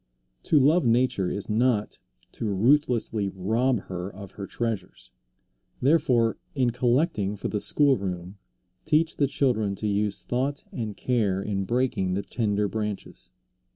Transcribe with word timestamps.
To 0.45 0.57
love 0.57 0.83
nature 0.83 1.29
is 1.29 1.47
not 1.47 1.99
to 2.31 2.45
ruthlessly 2.51 3.29
rob 3.29 3.81
her 3.81 4.09
of 4.11 4.31
her 4.31 4.47
treasures. 4.47 5.11
Therefore 5.79 6.37
in 6.55 6.71
collecting 6.71 7.35
for 7.35 7.49
the 7.49 7.59
school 7.59 7.95
room 7.99 8.39
teach 8.83 9.17
the 9.17 9.27
children 9.27 9.75
to 9.75 9.85
use 9.85 10.23
thought 10.23 10.63
and 10.71 10.97
care 10.97 11.39
in 11.39 11.65
breaking 11.65 12.15
the 12.15 12.23
tender 12.23 12.67
branches. 12.67 13.29